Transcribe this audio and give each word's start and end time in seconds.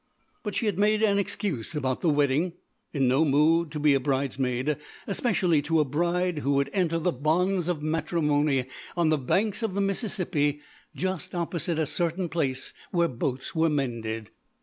But 0.41 0.55
she 0.55 0.65
had 0.65 0.79
made 0.79 1.03
an 1.03 1.19
excuse 1.19 1.75
about 1.75 2.01
the 2.01 2.09
wedding, 2.09 2.53
in 2.91 3.07
no 3.07 3.23
mood 3.23 3.69
to 3.69 3.79
be 3.79 3.93
a 3.93 3.99
bridesmaid, 3.99 4.77
especially 5.05 5.61
to 5.61 5.79
a 5.79 5.85
bride 5.85 6.39
who 6.39 6.53
would 6.53 6.71
enter 6.73 6.97
the 6.97 7.11
bonds 7.11 7.67
of 7.67 7.83
matrimony 7.83 8.65
on 8.97 9.09
the 9.09 9.19
banks 9.19 9.61
of 9.61 9.75
the 9.75 9.81
Mississippi, 9.81 10.59
just 10.95 11.35
opposite 11.35 11.77
a 11.77 11.85
certain 11.85 12.29
place 12.29 12.73
where 12.89 13.07
boats 13.07 13.53
were 13.53 13.69
mended. 13.69 14.31